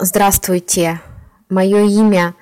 [0.00, 1.00] Здравствуйте,
[1.48, 2.34] мое имя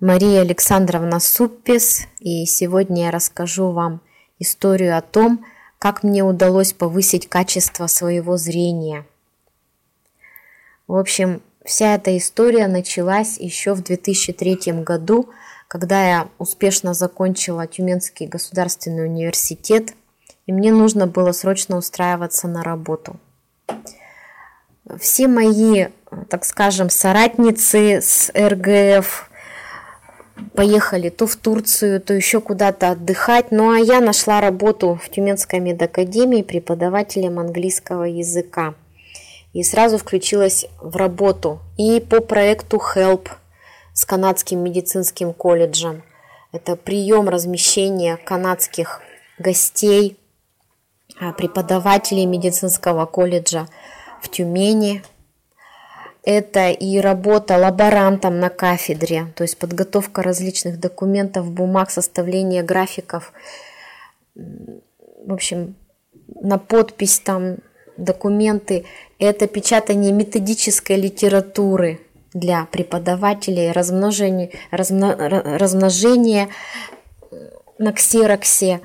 [0.00, 4.00] Мария Александровна Суппис, и сегодня я расскажу вам
[4.38, 5.44] историю о том,
[5.78, 9.04] как мне удалось повысить качество своего зрения.
[10.86, 15.28] В общем, вся эта история началась еще в 2003 году,
[15.68, 19.92] когда я успешно закончила Тюменский государственный университет,
[20.46, 23.20] и мне нужно было срочно устраиваться на работу.
[24.98, 25.86] Все мои
[26.28, 29.30] так скажем, соратницы с РГФ
[30.54, 33.50] поехали то в Турцию, то еще куда-то отдыхать.
[33.50, 38.74] Ну а я нашла работу в Тюменской медакадемии преподавателем английского языка.
[39.52, 43.28] И сразу включилась в работу и по проекту HELP
[43.94, 46.02] с канадским медицинским колледжем.
[46.52, 49.00] Это прием размещения канадских
[49.38, 50.18] гостей,
[51.20, 53.66] а, преподавателей медицинского колледжа
[54.20, 55.02] в Тюмени,
[56.24, 63.32] это и работа лаборантом на кафедре, то есть подготовка различных документов, бумаг, составление графиков,
[64.34, 65.74] в общем,
[66.40, 67.56] на подпись там
[67.96, 68.84] документы.
[69.18, 72.00] Это печатание методической литературы
[72.32, 76.48] для преподавателей, размножение, размно, размножение
[77.78, 78.80] на ксероксе,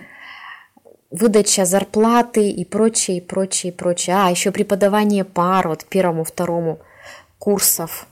[1.13, 4.15] выдача зарплаты и прочее, и прочее, и прочее.
[4.17, 6.79] А, еще преподавание пар, вот первому, второму–
[7.39, 8.07] курсов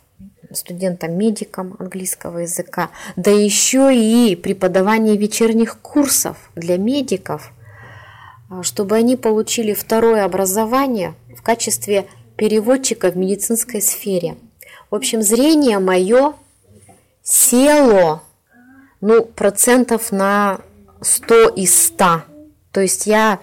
[0.52, 7.54] студентам-медикам английского языка, да еще и преподавание вечерних курсов для медиков,
[8.50, 14.36] а, чтобы они получили второе образование в качестве переводчика в медицинской сфере.
[14.90, 16.34] В общем, зрение мое
[17.24, 18.24] село,
[19.00, 20.60] ну, процентов на
[21.02, 22.31] 100 из 100.
[22.72, 23.40] То есть я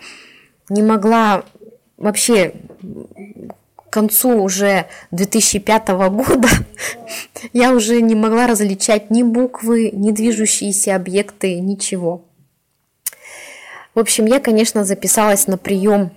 [0.68, 1.44] не могла
[1.96, 2.54] вообще
[3.76, 6.48] к концу уже 2005 года
[7.52, 12.22] я уже не могла различать ни буквы, ни движущиеся объекты, ничего.
[13.94, 16.10] В общем, я, конечно, записалась на прием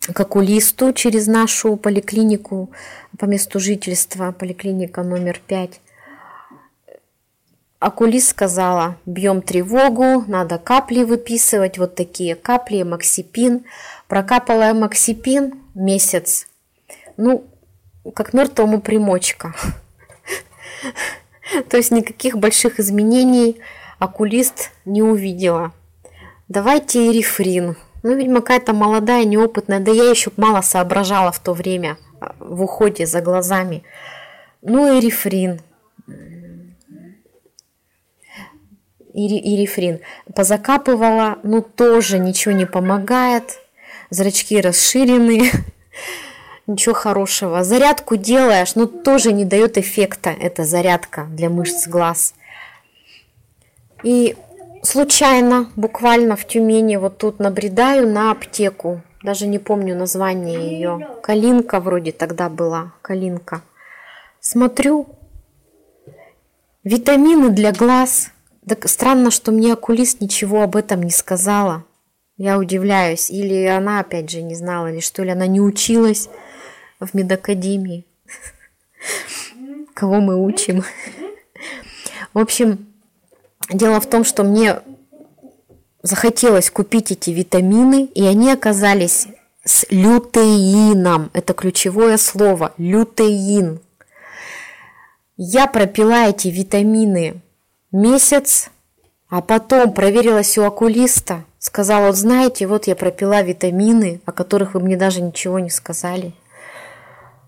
[0.00, 2.70] к окулисту через нашу поликлинику
[3.18, 5.80] по месту жительства, поликлиника номер 5.
[7.82, 13.64] Окулист сказала, бьем тревогу, надо капли выписывать, вот такие капли, максипин.
[14.06, 16.46] Прокапала максипин месяц,
[17.16, 17.44] ну,
[18.14, 19.56] как мертвому примочка.
[21.70, 23.60] То есть никаких больших изменений
[23.98, 25.72] окулист не увидела.
[26.46, 27.76] Давайте и рефрин.
[28.04, 32.62] Ну, видимо, какая-то молодая, неопытная, да я еще мало соображала в то время а, в
[32.62, 33.82] уходе за глазами.
[34.60, 35.60] Ну и рефрин.
[39.12, 40.00] И, и рефрин.
[40.34, 43.58] Позакапывала, ну тоже ничего не помогает.
[44.10, 45.50] Зрачки расширены
[46.66, 47.64] ничего хорошего.
[47.64, 52.34] Зарядку делаешь, но тоже не дает эффекта эта зарядка для мышц глаз.
[54.02, 54.36] И
[54.82, 59.02] случайно, буквально в Тюмени, вот тут набредаю на аптеку.
[59.22, 61.08] Даже не помню название ее.
[61.22, 62.92] Калинка вроде тогда была.
[63.02, 63.62] Калинка.
[64.40, 65.06] Смотрю.
[66.82, 68.32] Витамины для глаз.
[68.66, 71.84] Так странно, что мне окулист ничего об этом не сказала.
[72.36, 73.28] Я удивляюсь.
[73.30, 76.28] Или она опять же не знала, или что ли она не училась
[77.00, 78.06] в медакадемии.
[79.94, 80.84] Кого мы учим?
[82.32, 82.86] В общем,
[83.68, 84.80] дело в том, что мне
[86.02, 89.26] захотелось купить эти витамины, и они оказались
[89.64, 91.30] с лютеином.
[91.32, 92.74] Это ключевое слово.
[92.78, 93.80] Лютеин.
[95.36, 97.42] Я пропила эти витамины
[97.92, 98.70] месяц,
[99.28, 101.44] а потом проверилась у окулиста.
[101.58, 106.34] Сказала, вот знаете, вот я пропила витамины, о которых вы мне даже ничего не сказали.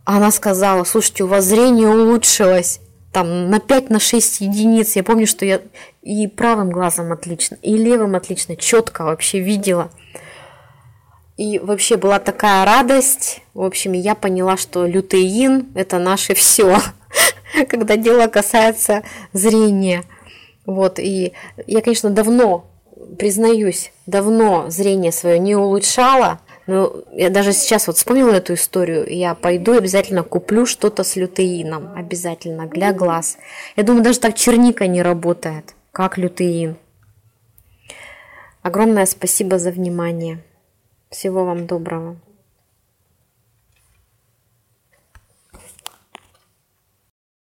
[0.05, 2.81] Она сказала, слушайте, у вас зрение улучшилось
[3.15, 4.97] там на 5 на 6 единиц.
[4.97, 5.61] Я помню, что я
[6.03, 9.91] и правым глазом отлично, и левым отлично, четко вообще видела.
[11.37, 13.43] И вообще была такая радость.
[13.55, 16.79] В общем, я поняла, что лютеин– это наше все,
[17.69, 19.03] когда дело касается
[19.33, 20.05] зрения.
[20.67, 21.33] Вот, и
[21.67, 22.65] я, конечно, давно,
[23.19, 29.35] признаюсь, давно зрение свое не улучшала, ну, я даже сейчас вот вспомнила эту историю, я
[29.35, 33.37] пойду обязательно куплю что-то с лютеином, обязательно, для глаз.
[33.77, 36.77] Я думаю, даже так черника не работает, как лютеин.
[38.63, 40.43] Огромное спасибо за внимание.
[41.11, 42.17] Всего вам доброго.